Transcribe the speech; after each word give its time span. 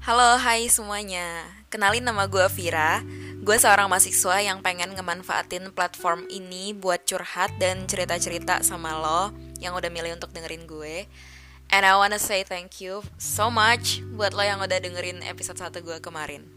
Halo, 0.00 0.40
hai 0.40 0.64
semuanya. 0.72 1.44
Kenalin 1.68 2.00
nama 2.00 2.24
gue 2.24 2.40
Vira. 2.56 3.04
Gue 3.44 3.60
seorang 3.60 3.84
mahasiswa 3.84 4.40
yang 4.40 4.64
pengen 4.64 4.96
ngemanfaatin 4.96 5.76
platform 5.76 6.24
ini 6.32 6.72
buat 6.72 7.04
curhat 7.04 7.52
dan 7.60 7.84
cerita-cerita 7.84 8.64
sama 8.64 8.96
lo 8.96 9.28
yang 9.60 9.76
udah 9.76 9.92
milih 9.92 10.16
untuk 10.16 10.32
dengerin 10.32 10.64
gue. 10.64 11.04
And 11.68 11.84
I 11.84 12.00
wanna 12.00 12.16
say 12.16 12.48
thank 12.48 12.80
you 12.80 13.04
so 13.20 13.52
much 13.52 14.00
buat 14.16 14.32
lo 14.32 14.40
yang 14.40 14.64
udah 14.64 14.80
dengerin 14.80 15.20
episode 15.20 15.60
1 15.60 15.84
gue 15.84 16.00
kemarin. 16.00 16.48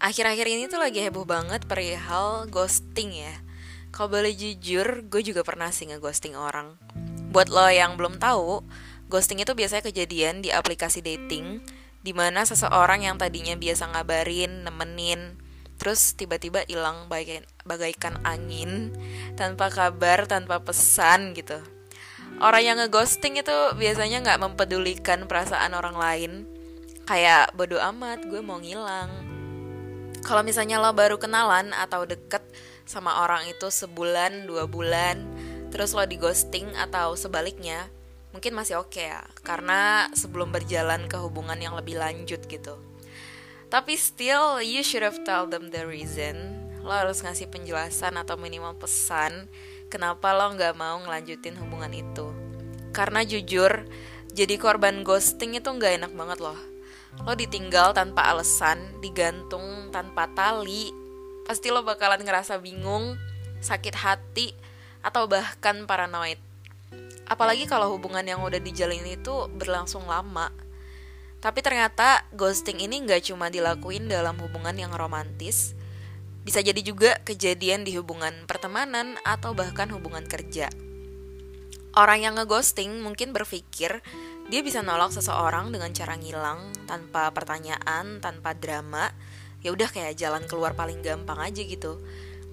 Akhir-akhir 0.00 0.48
ini 0.48 0.72
tuh 0.72 0.80
lagi 0.80 1.04
heboh 1.04 1.28
banget 1.28 1.68
perihal 1.68 2.48
ghosting 2.48 3.12
ya. 3.12 3.44
Kalau 3.92 4.08
boleh 4.08 4.32
jujur, 4.32 5.04
gue 5.04 5.20
juga 5.20 5.44
pernah 5.44 5.68
sih 5.68 5.84
ngeghosting 5.92 6.32
orang. 6.32 6.80
Buat 7.28 7.52
lo 7.52 7.68
yang 7.68 8.00
belum 8.00 8.16
tahu, 8.16 8.64
ghosting 9.12 9.36
itu 9.44 9.52
biasanya 9.52 9.84
kejadian 9.84 10.40
di 10.40 10.48
aplikasi 10.48 11.04
dating 11.04 11.60
di 12.02 12.14
mana 12.14 12.46
seseorang 12.46 13.04
yang 13.04 13.18
tadinya 13.18 13.58
biasa 13.58 13.90
ngabarin, 13.90 14.64
nemenin, 14.66 15.34
terus 15.78 16.14
tiba-tiba 16.14 16.66
hilang 16.66 17.06
bagaikan, 17.06 17.46
bagaikan 17.66 18.14
angin, 18.26 18.94
tanpa 19.34 19.70
kabar, 19.70 20.26
tanpa 20.26 20.62
pesan 20.62 21.34
gitu. 21.34 21.58
Orang 22.38 22.62
yang 22.62 22.78
ngeghosting 22.78 23.38
itu 23.38 23.56
biasanya 23.74 24.22
nggak 24.22 24.42
mempedulikan 24.42 25.26
perasaan 25.26 25.74
orang 25.74 25.96
lain, 25.98 26.32
kayak 27.06 27.50
bodo 27.58 27.82
amat, 27.82 28.22
gue 28.30 28.38
mau 28.38 28.62
ngilang. 28.62 29.10
Kalau 30.22 30.42
misalnya 30.46 30.78
lo 30.78 30.94
baru 30.94 31.18
kenalan 31.18 31.74
atau 31.74 32.06
deket 32.06 32.42
sama 32.86 33.24
orang 33.26 33.46
itu 33.50 33.70
sebulan, 33.70 34.46
dua 34.46 34.70
bulan, 34.70 35.24
terus 35.74 35.94
lo 35.94 36.04
di 36.06 36.14
ghosting 36.14 36.68
atau 36.78 37.18
sebaliknya, 37.18 37.90
mungkin 38.32 38.52
masih 38.52 38.80
oke 38.80 38.92
okay 38.92 39.12
ya 39.12 39.22
karena 39.40 40.12
sebelum 40.12 40.52
berjalan 40.52 41.08
ke 41.08 41.16
hubungan 41.16 41.56
yang 41.56 41.74
lebih 41.74 41.96
lanjut 41.96 42.44
gitu. 42.44 42.76
Tapi 43.68 44.00
still 44.00 44.64
you 44.64 44.80
should 44.80 45.04
have 45.04 45.20
tell 45.28 45.44
them 45.44 45.68
the 45.68 45.84
reason. 45.84 46.56
Lo 46.80 46.92
harus 46.94 47.20
ngasih 47.20 47.52
penjelasan 47.52 48.16
atau 48.16 48.40
minimal 48.40 48.76
pesan 48.80 49.48
kenapa 49.92 50.32
lo 50.32 50.56
nggak 50.56 50.72
mau 50.76 50.96
ngelanjutin 51.04 51.56
hubungan 51.60 51.92
itu. 51.92 52.32
Karena 52.96 53.20
jujur 53.24 53.84
jadi 54.32 54.54
korban 54.56 55.04
ghosting 55.04 55.56
itu 55.56 55.68
nggak 55.68 56.00
enak 56.00 56.12
banget 56.16 56.38
loh. 56.40 56.56
Lo 57.24 57.32
ditinggal 57.36 57.92
tanpa 57.92 58.32
alasan 58.32 59.00
digantung 59.04 59.92
tanpa 59.92 60.28
tali 60.32 60.92
pasti 61.48 61.72
lo 61.72 61.80
bakalan 61.80 62.20
ngerasa 62.20 62.60
bingung 62.60 63.16
sakit 63.64 63.96
hati 63.96 64.52
atau 65.00 65.24
bahkan 65.24 65.88
paranoid 65.88 66.36
Apalagi 67.28 67.68
kalau 67.68 67.92
hubungan 67.92 68.24
yang 68.24 68.40
udah 68.40 68.58
dijalin 68.58 69.04
itu 69.04 69.46
berlangsung 69.52 70.08
lama. 70.08 70.48
Tapi 71.38 71.62
ternyata 71.62 72.26
ghosting 72.34 72.82
ini 72.82 73.04
nggak 73.04 73.30
cuma 73.30 73.52
dilakuin 73.52 74.10
dalam 74.10 74.34
hubungan 74.42 74.74
yang 74.74 74.90
romantis, 74.90 75.78
bisa 76.42 76.64
jadi 76.64 76.80
juga 76.80 77.20
kejadian 77.22 77.84
di 77.84 77.94
hubungan 77.94 78.48
pertemanan 78.48 79.20
atau 79.22 79.52
bahkan 79.54 79.86
hubungan 79.92 80.24
kerja. 80.26 80.72
Orang 81.92 82.24
yang 82.24 82.40
ngeghosting 82.40 83.04
mungkin 83.04 83.36
berpikir 83.36 84.00
dia 84.48 84.60
bisa 84.64 84.80
nolak 84.80 85.12
seseorang 85.12 85.68
dengan 85.68 85.92
cara 85.92 86.16
ngilang 86.16 86.72
tanpa 86.88 87.28
pertanyaan, 87.36 88.18
tanpa 88.24 88.56
drama. 88.56 89.12
Ya 89.60 89.76
udah 89.76 89.92
kayak 89.92 90.16
jalan 90.16 90.48
keluar 90.48 90.72
paling 90.72 91.04
gampang 91.04 91.36
aja 91.36 91.60
gitu. 91.60 92.00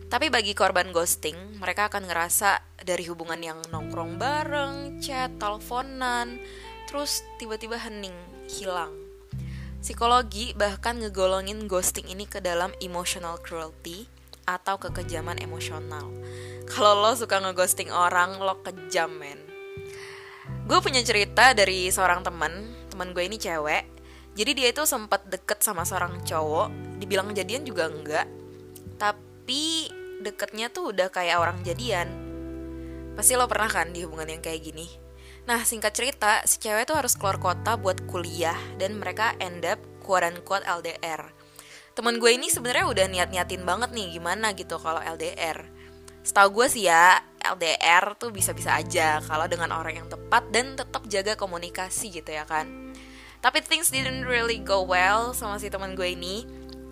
Tapi 0.06 0.30
bagi 0.30 0.54
korban 0.54 0.94
ghosting, 0.94 1.58
mereka 1.58 1.90
akan 1.90 2.06
ngerasa 2.06 2.62
dari 2.86 3.10
hubungan 3.10 3.42
yang 3.42 3.60
nongkrong 3.74 4.22
bareng, 4.22 5.02
chat, 5.02 5.34
teleponan, 5.42 6.38
terus 6.86 7.26
tiba-tiba 7.42 7.82
hening, 7.82 8.14
hilang. 8.46 8.94
Psikologi 9.82 10.54
bahkan 10.54 11.02
ngegolongin 11.02 11.66
ghosting 11.66 12.06
ini 12.10 12.30
ke 12.30 12.38
dalam 12.42 12.74
emotional 12.82 13.42
cruelty 13.42 14.06
atau 14.46 14.78
kekejaman 14.78 15.42
emosional. 15.42 16.10
Kalau 16.70 17.02
lo 17.02 17.14
suka 17.18 17.42
ngeghosting 17.42 17.90
orang, 17.90 18.38
lo 18.42 18.62
kejam, 18.62 19.10
men. 19.18 19.42
Gue 20.66 20.82
punya 20.82 21.02
cerita 21.06 21.54
dari 21.54 21.90
seorang 21.90 22.26
teman, 22.26 22.74
teman 22.90 23.14
gue 23.14 23.26
ini 23.26 23.38
cewek. 23.38 23.86
Jadi 24.38 24.52
dia 24.54 24.68
itu 24.70 24.86
sempat 24.86 25.26
deket 25.30 25.62
sama 25.62 25.86
seorang 25.86 26.22
cowok, 26.26 26.98
dibilang 27.02 27.34
jadian 27.34 27.66
juga 27.66 27.90
enggak. 27.90 28.26
Tapi 28.98 29.25
deketnya 30.26 30.74
tuh 30.74 30.90
udah 30.90 31.14
kayak 31.14 31.38
orang 31.38 31.62
jadian. 31.62 32.10
Pasti 33.14 33.38
lo 33.38 33.48
pernah 33.48 33.70
kan 33.70 33.94
di 33.94 34.04
hubungan 34.04 34.28
yang 34.28 34.42
kayak 34.44 34.66
gini? 34.66 34.90
Nah, 35.46 35.62
singkat 35.62 35.94
cerita, 35.94 36.42
si 36.50 36.58
cewek 36.58 36.90
tuh 36.90 36.98
harus 36.98 37.14
keluar 37.14 37.38
kota 37.38 37.78
buat 37.78 38.02
kuliah 38.10 38.58
dan 38.82 38.98
mereka 38.98 39.38
end 39.38 39.62
up 39.62 39.78
quote 40.02 40.26
unquote 40.26 40.66
LDR. 40.66 41.30
Temen 41.96 42.18
gue 42.18 42.34
ini 42.34 42.50
sebenarnya 42.50 42.90
udah 42.90 43.06
niat-niatin 43.08 43.64
banget 43.64 43.94
nih 43.94 44.18
gimana 44.18 44.52
gitu 44.58 44.82
kalau 44.82 45.00
LDR. 45.00 45.64
Setahu 46.26 46.60
gue 46.60 46.68
sih 46.68 46.90
ya, 46.90 47.22
LDR 47.40 48.18
tuh 48.18 48.34
bisa-bisa 48.34 48.74
aja 48.74 49.22
kalau 49.22 49.46
dengan 49.46 49.70
orang 49.72 50.02
yang 50.04 50.10
tepat 50.10 50.50
dan 50.50 50.74
tetap 50.74 51.06
jaga 51.06 51.38
komunikasi 51.38 52.10
gitu 52.10 52.34
ya 52.34 52.44
kan. 52.50 52.92
Tapi 53.40 53.62
things 53.62 53.94
didn't 53.94 54.26
really 54.26 54.58
go 54.58 54.82
well 54.82 55.32
sama 55.38 55.62
si 55.62 55.70
teman 55.70 55.94
gue 55.94 56.18
ini. 56.18 56.44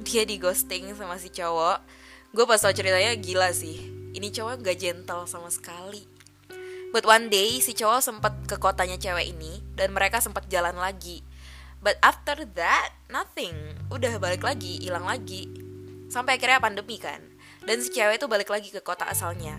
Dia 0.05 0.29
di 0.29 0.37
ghosting 0.37 0.93
sama 0.93 1.17
si 1.17 1.33
cowok 1.33 2.02
gue 2.33 2.49
pas 2.49 2.57
tau 2.57 2.73
ceritanya 2.73 3.13
gila 3.13 3.53
sih. 3.53 3.77
Ini 4.17 4.33
cowok 4.33 4.65
gak 4.65 4.77
gentle 4.81 5.29
sama 5.29 5.53
sekali. 5.53 6.01
But 6.89 7.05
one 7.05 7.29
day 7.29 7.61
si 7.61 7.77
cowok 7.77 8.01
sempat 8.01 8.33
ke 8.49 8.57
kotanya 8.57 8.97
cewek 8.97 9.37
ini 9.37 9.61
dan 9.77 9.93
mereka 9.93 10.17
sempat 10.17 10.49
jalan 10.49 10.73
lagi. 10.73 11.21
But 11.77 12.01
after 12.01 12.41
that 12.57 12.89
nothing. 13.13 13.53
Udah 13.93 14.17
balik 14.17 14.41
lagi 14.41 14.81
hilang 14.81 15.05
lagi. 15.05 15.45
Sampai 16.09 16.41
akhirnya 16.41 16.57
pandemi 16.57 16.97
kan. 16.97 17.21
Dan 17.69 17.85
si 17.85 17.93
cewek 17.93 18.17
itu 18.17 18.25
balik 18.25 18.49
lagi 18.49 18.73
ke 18.73 18.81
kota 18.81 19.05
asalnya. 19.05 19.53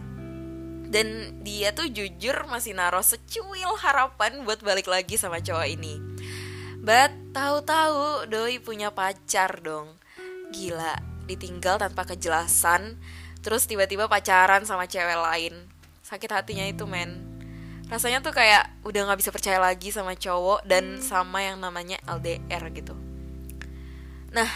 Dan 0.91 1.39
dia 1.47 1.71
tuh 1.71 1.87
jujur 1.87 2.43
masih 2.51 2.75
naruh 2.75 3.07
secuil 3.07 3.71
harapan 3.87 4.43
buat 4.43 4.59
balik 4.67 4.91
lagi 4.91 5.15
sama 5.15 5.39
cowok 5.39 5.67
ini. 5.71 6.03
But 6.83 7.15
tahu-tahu 7.31 8.27
doi 8.27 8.59
punya 8.59 8.91
pacar 8.91 9.63
dong. 9.63 9.95
Gila 10.51 11.14
ditinggal 11.27 11.81
tanpa 11.81 12.05
kejelasan 12.09 12.97
terus 13.45 13.69
tiba-tiba 13.69 14.09
pacaran 14.09 14.65
sama 14.65 14.89
cewek 14.89 15.21
lain. 15.21 15.55
Sakit 16.01 16.33
hatinya 16.33 16.65
itu 16.65 16.89
men. 16.89 17.21
Rasanya 17.93 18.25
tuh 18.25 18.33
kayak 18.33 18.73
udah 18.81 19.05
nggak 19.05 19.21
bisa 19.21 19.29
percaya 19.29 19.61
lagi 19.61 19.93
sama 19.93 20.17
cowok 20.17 20.65
dan 20.65 21.05
sama 21.05 21.45
yang 21.45 21.61
namanya 21.61 22.01
LDR 22.09 22.73
gitu. 22.73 22.97
Nah 24.33 24.49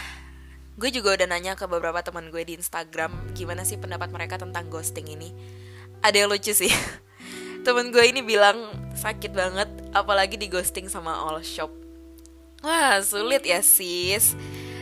gue 0.79 0.89
juga 0.89 1.13
udah 1.13 1.27
nanya 1.29 1.53
ke 1.53 1.69
beberapa 1.69 2.01
teman 2.01 2.33
gue 2.33 2.41
di 2.41 2.57
Instagram 2.57 3.35
gimana 3.37 3.61
sih 3.61 3.77
pendapat 3.77 4.09
mereka 4.09 4.41
tentang 4.41 4.65
ghosting 4.73 5.05
ini? 5.13 5.29
Ada 6.01 6.25
yang 6.25 6.29
lucu 6.33 6.55
sih. 6.55 6.71
Temen 7.67 7.91
gue 7.93 8.03
ini 8.07 8.23
bilang 8.23 8.71
sakit 8.97 9.35
banget 9.35 9.69
apalagi 9.93 10.39
di 10.39 10.49
ghosting 10.49 10.89
sama 10.89 11.13
all 11.13 11.43
shop. 11.45 11.69
Wah 12.65 12.97
sulit 13.05 13.45
ya 13.45 13.61
sis 13.61 14.33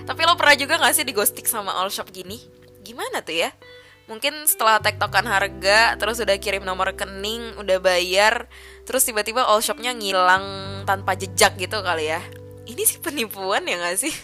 tapi 0.07 0.23
lo 0.23 0.40
pernah 0.40 0.56
juga 0.56 0.79
gak 0.79 0.95
sih 0.95 1.03
di 1.03 1.12
ghosting 1.12 1.44
sama 1.44 1.75
all 1.75 1.91
shop 1.91 2.16
gini? 2.16 2.40
Gimana 2.79 3.19
tuh 3.19 3.35
ya? 3.35 3.51
Mungkin 4.07 4.47
setelah 4.47 4.79
tektokan 4.79 5.28
harga, 5.28 6.00
terus 6.00 6.23
udah 6.23 6.40
kirim 6.40 6.63
nomor 6.63 6.95
rekening, 6.95 7.59
udah 7.59 7.75
bayar, 7.84 8.47
terus 8.88 9.03
tiba-tiba 9.03 9.44
all 9.44 9.59
shopnya 9.59 9.91
ngilang 9.91 10.47
tanpa 10.88 11.19
jejak 11.19 11.59
gitu 11.59 11.84
kali 11.84 12.07
ya. 12.07 12.23
Ini 12.63 12.88
sih 12.88 13.03
penipuan 13.03 13.68
ya 13.68 13.75
gak 13.84 14.00
sih? 14.00 14.16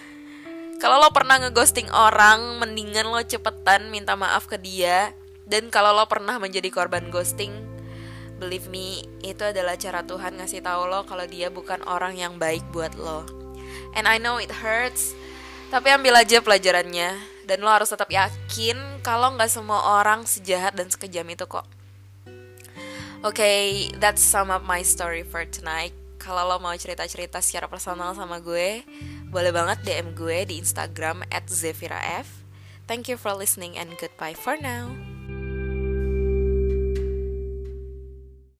kalau 0.82 0.98
lo 0.98 1.14
pernah 1.14 1.38
ngeghosting 1.38 1.86
orang, 1.94 2.58
mendingan 2.58 3.14
lo 3.14 3.22
cepetan 3.22 3.94
minta 3.94 4.18
maaf 4.18 4.50
ke 4.50 4.58
dia. 4.58 5.14
Dan 5.46 5.70
kalau 5.70 5.94
lo 5.94 6.10
pernah 6.10 6.42
menjadi 6.42 6.66
korban 6.74 7.14
ghosting, 7.14 7.54
believe 8.42 8.66
me, 8.66 9.06
itu 9.22 9.46
adalah 9.46 9.78
cara 9.78 10.02
Tuhan 10.02 10.34
ngasih 10.42 10.66
tahu 10.66 10.90
lo 10.90 11.06
kalau 11.06 11.30
dia 11.30 11.46
bukan 11.46 11.78
orang 11.86 12.18
yang 12.18 12.42
baik 12.42 12.66
buat 12.74 12.98
lo. 12.98 13.41
And 13.92 14.06
I 14.06 14.16
know 14.22 14.38
it 14.38 14.50
hurts, 14.50 15.14
tapi 15.68 15.92
ambil 15.92 16.22
aja 16.22 16.38
pelajarannya. 16.40 17.16
Dan 17.42 17.58
lo 17.60 17.70
harus 17.70 17.90
tetap 17.90 18.06
yakin 18.08 19.02
kalau 19.02 19.34
nggak 19.34 19.50
semua 19.50 19.98
orang 19.98 20.22
sejahat 20.24 20.78
dan 20.78 20.86
sekejam 20.88 21.26
itu 21.26 21.44
kok. 21.44 21.66
Oke, 23.22 23.38
okay, 23.38 23.62
that's 24.02 24.22
sum 24.22 24.50
up 24.50 24.66
my 24.66 24.82
story 24.82 25.22
for 25.22 25.46
tonight. 25.46 25.94
Kalau 26.18 26.46
lo 26.46 26.58
mau 26.58 26.74
cerita-cerita 26.74 27.42
secara 27.42 27.66
personal 27.66 28.14
sama 28.14 28.38
gue, 28.38 28.82
boleh 29.30 29.50
banget 29.54 29.78
DM 29.82 30.14
gue 30.14 30.38
di 30.46 30.54
Instagram 30.58 31.26
at 31.30 31.46
Thank 32.86 33.06
you 33.06 33.14
for 33.18 33.34
listening 33.34 33.78
and 33.78 33.94
goodbye 33.98 34.34
for 34.34 34.58
now. 34.58 34.90